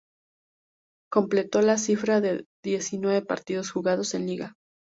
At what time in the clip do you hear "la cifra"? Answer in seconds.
1.61-2.21